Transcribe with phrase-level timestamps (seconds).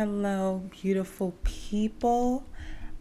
[0.00, 2.42] Hello, beautiful people.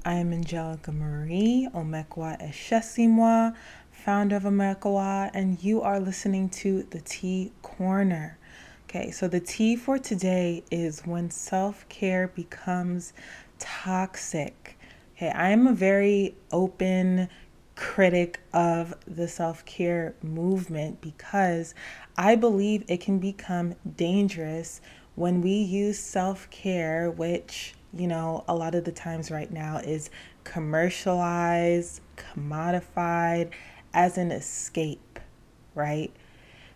[0.04, 3.56] I am Angelica Marie, Omekwa Eshesimwa,
[3.90, 8.38] founder of Omekwa, and you are listening to the Tea Corner.
[8.83, 13.13] Okay, so the tea for today is when self care becomes
[13.59, 14.77] toxic.
[15.16, 17.29] Okay, I am a very open
[17.77, 21.73] critic of the self care movement because
[22.18, 24.81] I believe it can become dangerous
[25.20, 29.75] when we use self care, which, you know, a lot of the times right now
[29.77, 30.10] is
[30.46, 33.52] commercialized, commodified
[33.94, 35.19] as an escape,
[35.75, 36.09] right?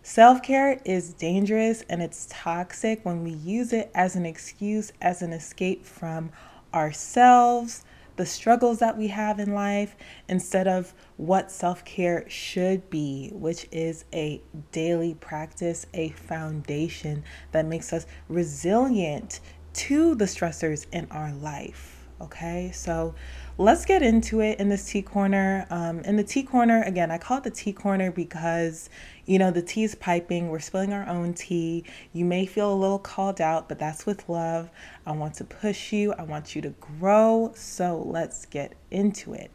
[0.02, 5.22] Self care is dangerous and it's toxic when we use it as an excuse, as
[5.22, 6.30] an escape from
[6.74, 7.86] ourselves,
[8.16, 9.96] the struggles that we have in life
[10.28, 17.66] instead of what self care should be, which is a daily practice, a foundation that
[17.66, 19.40] makes us resilient
[19.74, 22.03] to the stressors in our life.
[22.22, 23.16] Okay, so
[23.58, 25.66] let's get into it in this tea corner.
[25.70, 28.90] Um, in the tea corner, again, I call it the tea corner because,
[29.26, 30.48] you know, the tea is piping.
[30.48, 31.84] We're spilling our own tea.
[32.14, 34.70] You may feel a little called out, but that's with love.
[35.06, 37.52] I want to push you, I want you to grow.
[37.56, 39.52] So let's get into it.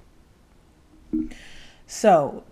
[1.86, 2.44] So,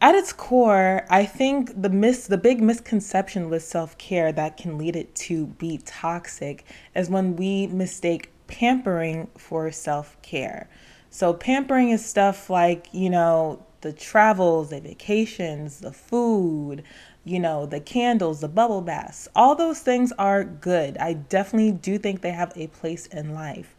[0.00, 4.94] at its core, I think the mis the big misconception with self-care that can lead
[4.94, 10.68] it to be toxic is when we mistake pampering for self-care.
[11.10, 16.82] So pampering is stuff like, you know, the travels, the vacations, the food,
[17.24, 19.28] you know, the candles, the bubble baths.
[19.36, 20.98] All those things are good.
[20.98, 23.76] I definitely do think they have a place in life.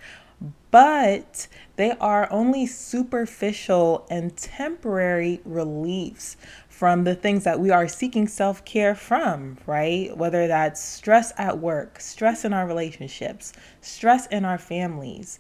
[0.72, 6.38] But they are only superficial and temporary reliefs
[6.68, 10.16] from the things that we are seeking self care from, right?
[10.16, 15.40] Whether that's stress at work, stress in our relationships, stress in our families.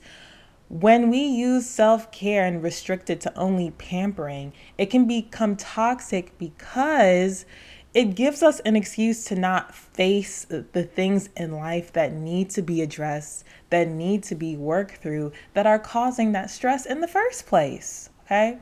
[0.67, 6.38] When we use self care and restrict it to only pampering, it can become toxic
[6.38, 7.46] because
[7.94, 12.61] it gives us an excuse to not face the things in life that need to
[12.61, 17.07] be addressed, that need to be worked through, that are causing that stress in the
[17.07, 18.09] first place.
[18.25, 18.59] Okay.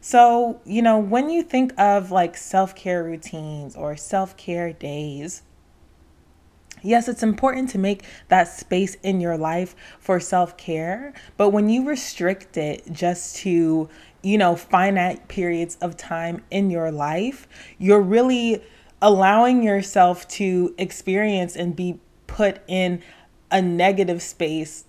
[0.00, 5.42] So, you know, when you think of like self care routines or self care days,
[6.82, 11.68] Yes, it's important to make that space in your life for self care, but when
[11.68, 13.88] you restrict it just to,
[14.22, 17.48] you know, finite periods of time in your life,
[17.78, 18.62] you're really
[19.00, 23.02] allowing yourself to experience and be put in
[23.50, 24.84] a negative space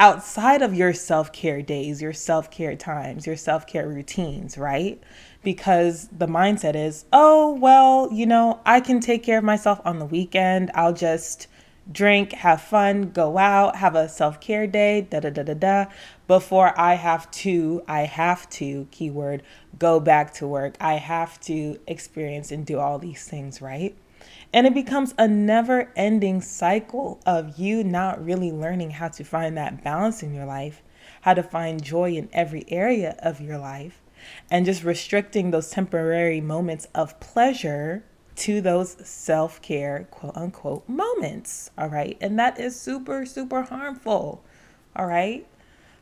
[0.00, 5.00] outside of your self care days, your self care times, your self care routines, right?
[5.42, 9.98] Because the mindset is, oh, well, you know, I can take care of myself on
[9.98, 10.70] the weekend.
[10.74, 11.46] I'll just
[11.90, 15.86] drink, have fun, go out, have a self care day, da da da da da,
[16.26, 19.42] before I have to, I have to, keyword,
[19.78, 20.76] go back to work.
[20.80, 23.96] I have to experience and do all these things, right?
[24.52, 29.56] And it becomes a never ending cycle of you not really learning how to find
[29.56, 30.82] that balance in your life,
[31.22, 34.02] how to find joy in every area of your life,
[34.50, 38.04] and just restricting those temporary moments of pleasure
[38.36, 41.70] to those self care, quote unquote, moments.
[41.76, 42.16] All right.
[42.20, 44.42] And that is super, super harmful.
[44.96, 45.46] All right.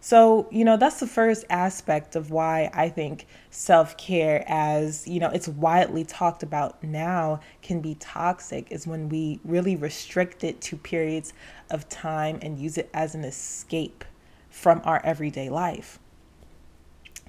[0.00, 5.18] So, you know, that's the first aspect of why I think self care, as you
[5.18, 10.60] know, it's widely talked about now, can be toxic, is when we really restrict it
[10.62, 11.32] to periods
[11.70, 14.04] of time and use it as an escape
[14.50, 15.98] from our everyday life.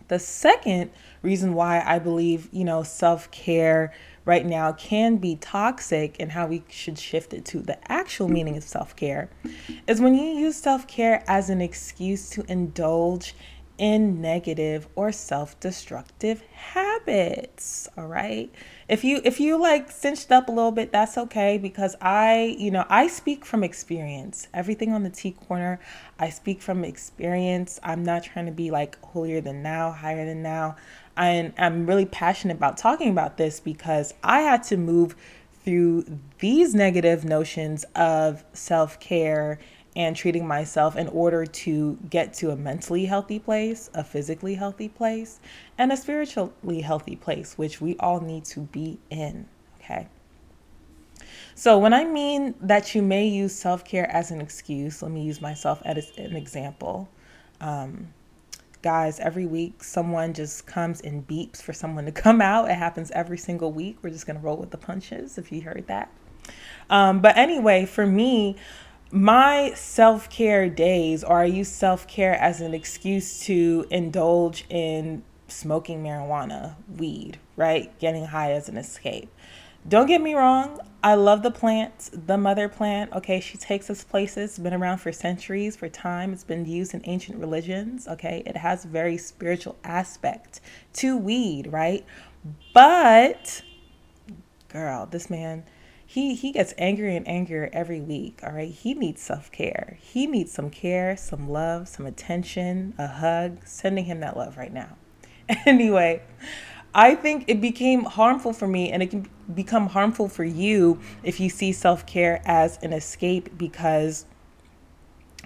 [0.08, 3.94] The second reason why I believe, you know, self care
[4.30, 8.56] right now can be toxic and how we should shift it to the actual meaning
[8.56, 9.28] of self care
[9.88, 13.34] is when you use self care as an excuse to indulge
[13.80, 18.54] in negative or self-destructive habits all right?
[18.88, 22.70] If you if you like cinched up a little bit that's okay because i you
[22.70, 24.48] know i speak from experience.
[24.54, 25.80] Everything on the tea corner
[26.20, 27.80] i speak from experience.
[27.82, 30.76] I'm not trying to be like holier than now higher than now
[31.20, 35.16] and i'm really passionate about talking about this because i had to move
[35.64, 36.04] through
[36.40, 39.60] these negative notions of self-care
[39.96, 44.88] and treating myself in order to get to a mentally healthy place, a physically healthy
[44.88, 45.40] place,
[45.78, 49.46] and a spiritually healthy place, which we all need to be in.
[49.82, 50.08] Okay.
[51.56, 55.24] So, when I mean that you may use self care as an excuse, let me
[55.24, 57.10] use myself as an example.
[57.60, 58.14] Um,
[58.82, 62.70] guys, every week someone just comes and beeps for someone to come out.
[62.70, 63.98] It happens every single week.
[64.02, 66.12] We're just going to roll with the punches if you heard that.
[66.90, 68.56] Um, but anyway, for me,
[69.12, 75.24] my self care days, or I use self care as an excuse to indulge in
[75.48, 77.98] smoking marijuana, weed, right?
[78.00, 79.30] Getting high as an escape.
[79.88, 83.14] Don't get me wrong, I love the plant, the mother plant.
[83.14, 86.34] Okay, she takes us places, been around for centuries, for time.
[86.34, 88.08] It's been used in ancient religions.
[88.08, 90.60] Okay, it has very spiritual aspect
[90.94, 92.06] to weed, right?
[92.74, 93.62] But,
[94.68, 95.64] girl, this man,
[96.10, 100.52] he he gets angrier and angrier every week all right he needs self-care he needs
[100.52, 104.98] some care some love some attention a hug sending him that love right now
[105.68, 106.20] anyway
[106.94, 111.40] I think it became harmful for me and it can become harmful for you if
[111.40, 114.26] you see self care as an escape because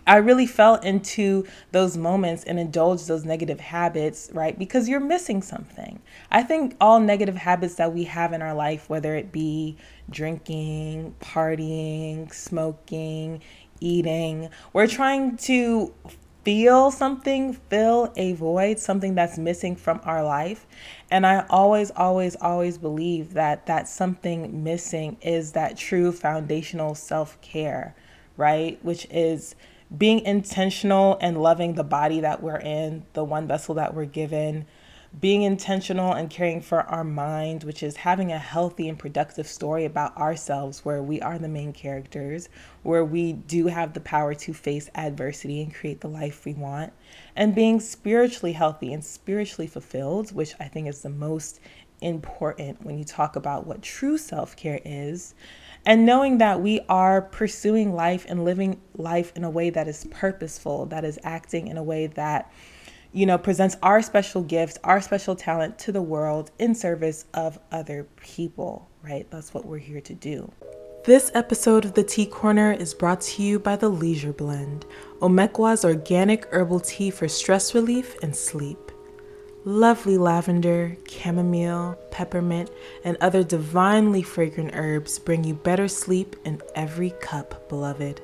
[0.05, 4.57] I really fell into those moments and indulged those negative habits, right?
[4.57, 6.01] Because you're missing something.
[6.29, 9.77] I think all negative habits that we have in our life, whether it be
[10.09, 13.41] drinking, partying, smoking,
[13.79, 15.93] eating, we're trying to
[16.43, 20.65] feel something, fill a void, something that's missing from our life.
[21.09, 27.39] And I always, always, always believe that that something missing is that true foundational self
[27.41, 27.95] care,
[28.37, 28.77] right?
[28.83, 29.55] Which is
[29.95, 34.65] being intentional and loving the body that we're in, the one vessel that we're given,
[35.19, 39.85] being intentional and caring for our mind, which is having a healthy and productive story
[39.85, 42.49] about ourselves where we are the main characters,
[42.81, 46.91] where we do have the power to face adversity and create the life we want,
[47.35, 51.59] and being spiritually healthy and spiritually fulfilled, which I think is the most
[52.01, 55.35] important when you talk about what true self care is.
[55.85, 60.07] And knowing that we are pursuing life and living life in a way that is
[60.11, 62.51] purposeful, that is acting in a way that
[63.13, 67.59] you know, presents our special gifts, our special talent to the world in service of
[67.71, 69.29] other people, right?
[69.29, 70.51] That's what we're here to do.
[71.05, 74.85] This episode of the Tea Corner is brought to you by the Leisure Blend,
[75.19, 78.79] Omekwa's organic herbal tea for stress relief and sleep.
[79.65, 82.69] Lovely lavender, chamomile, peppermint,
[83.03, 88.21] and other divinely fragrant herbs bring you better sleep in every cup, beloved.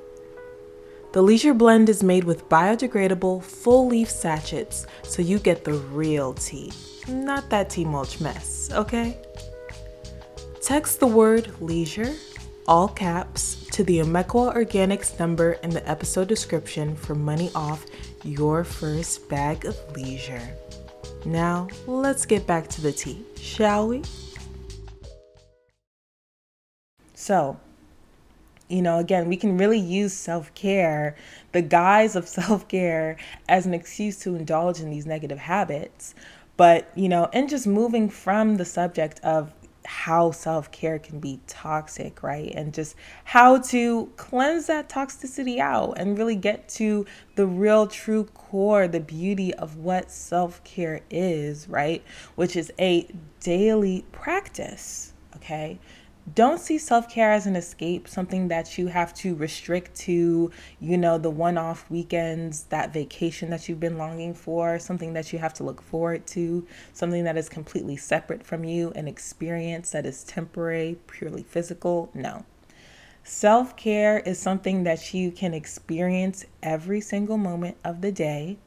[1.12, 6.36] The Leisure Blend is made with biodegradable full leaf sachets, so you get the real
[6.36, 6.72] tea,
[7.08, 9.18] not that tea mulch mess, okay?
[10.62, 12.14] Text the word leisure,
[12.68, 17.88] all caps, to the Omekwa Organics number in the episode description for money off
[18.24, 20.48] your first bag of leisure.
[21.26, 24.04] Now, let's get back to the tea, shall we?
[27.16, 27.58] So,
[28.70, 31.16] you know, again, we can really use self care,
[31.52, 33.18] the guise of self care,
[33.50, 36.16] as an excuse to indulge in these negative habits.
[36.56, 39.54] But, you know, and just moving from the subject of
[39.86, 42.54] how self care can be toxic, right?
[42.54, 47.06] And just how to cleanse that toxicity out and really get to
[47.36, 52.04] the real, true core, the beauty of what self care is, right?
[52.36, 53.08] Which is a
[53.40, 55.80] daily practice, okay?
[56.36, 60.98] Don't see self care as an escape, something that you have to restrict to, you
[60.98, 65.40] know, the one off weekends, that vacation that you've been longing for, something that you
[65.40, 70.06] have to look forward to, something that is completely separate from you, an experience that
[70.06, 72.10] is temporary, purely physical.
[72.14, 72.46] No.
[73.24, 78.58] Self care is something that you can experience every single moment of the day,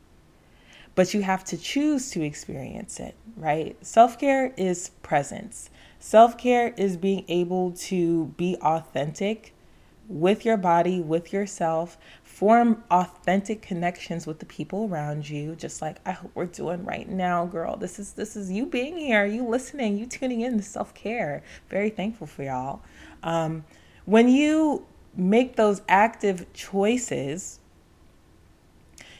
[0.94, 3.76] but you have to choose to experience it, right?
[3.84, 5.68] Self care is presence.
[6.02, 9.54] Self care is being able to be authentic
[10.08, 15.98] with your body, with yourself, form authentic connections with the people around you, just like
[16.04, 17.76] I hope we're doing right now, girl.
[17.76, 21.44] This is this is you being here, you listening, you tuning in to self care.
[21.68, 22.82] Very thankful for y'all.
[23.22, 23.64] Um,
[24.04, 24.84] when you
[25.16, 27.60] make those active choices,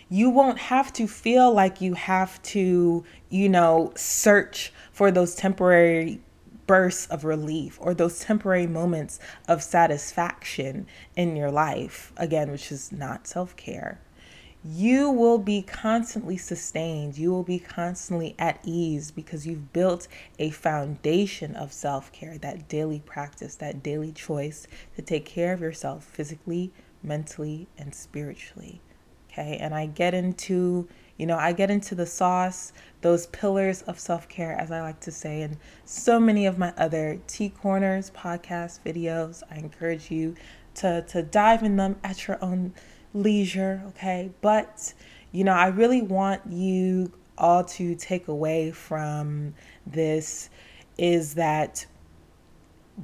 [0.09, 6.21] you won't have to feel like you have to, you know, search for those temporary
[6.67, 12.93] bursts of relief or those temporary moments of satisfaction in your life, again, which is
[12.93, 14.01] not self care,
[14.65, 17.19] you will be constantly sustained.
[17.19, 20.07] You will be constantly at ease because you've built
[20.39, 25.61] a foundation of self care, that daily practice, that daily choice to take care of
[25.61, 28.81] yourself physically, mentally, and spiritually.
[29.33, 30.89] Okay, and I get into
[31.23, 34.99] you know, I get into the sauce, those pillars of self care, as I like
[35.03, 39.45] to say, and so many of my other Tea Corners podcast videos.
[39.49, 40.35] I encourage you
[40.75, 42.75] to, to dive in them at your own
[43.15, 44.33] leisure, okay?
[44.41, 44.95] But,
[45.31, 49.55] you know, I really want you all to take away from
[49.87, 50.51] this
[50.99, 51.87] is that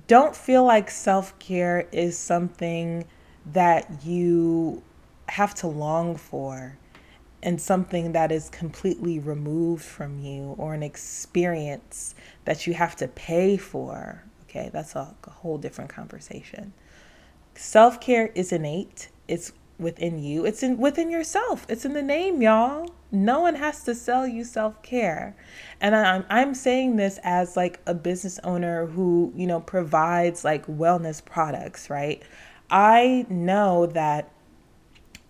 [0.09, 3.05] don't feel like self care is something
[3.47, 4.83] that you
[5.29, 6.77] have to long for
[7.43, 12.15] and something that is completely removed from you or an experience
[12.45, 14.25] that you have to pay for.
[14.45, 16.73] Okay, that's a, a whole different conversation.
[17.55, 19.09] Self care is innate.
[19.29, 20.45] It's within you.
[20.45, 21.67] It's in within yourself.
[21.69, 22.91] It's in the name, y'all.
[23.11, 25.35] No one has to sell you self-care.
[25.81, 30.67] And I'm I'm saying this as like a business owner who, you know, provides like
[30.67, 32.23] wellness products, right?
[32.71, 34.31] I know that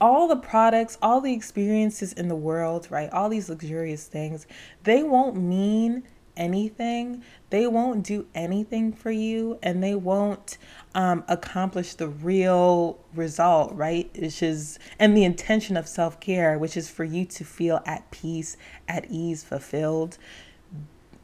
[0.01, 3.11] all the products, all the experiences in the world, right?
[3.13, 4.47] All these luxurious things,
[4.85, 6.05] they won't mean
[6.39, 7.23] anything.
[7.51, 10.57] They won't do anything for you and they won't
[10.95, 14.09] um, accomplish the real result, right?
[14.19, 18.11] Which is, and the intention of self care, which is for you to feel at
[18.11, 20.17] peace, at ease, fulfilled.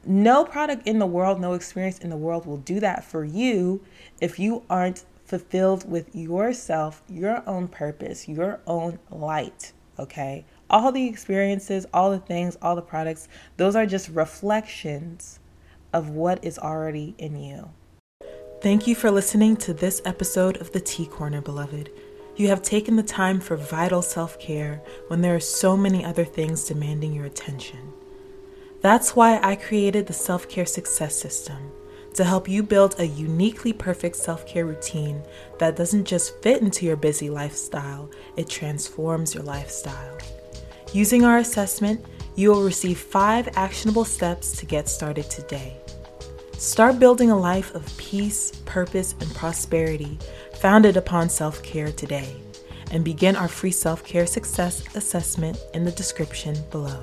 [0.06, 3.80] No product in the world, no experience in the world will do that for you
[4.20, 10.44] if you aren't fulfilled with yourself, your own purpose, your own light, okay?
[10.68, 15.40] All the experiences, all the things, all the products, those are just reflections
[15.92, 17.70] of what is already in you.
[18.60, 21.90] Thank you for listening to this episode of the Tea Corner, beloved.
[22.36, 26.24] You have taken the time for vital self care when there are so many other
[26.24, 27.92] things demanding your attention.
[28.80, 31.72] That's why I created the Self Care Success System
[32.14, 35.22] to help you build a uniquely perfect self care routine
[35.58, 40.16] that doesn't just fit into your busy lifestyle, it transforms your lifestyle.
[40.92, 42.04] Using our assessment,
[42.36, 45.76] you will receive five actionable steps to get started today.
[46.56, 50.18] Start building a life of peace, purpose, and prosperity
[50.54, 52.36] founded upon self care today,
[52.90, 57.02] and begin our free self care success assessment in the description below.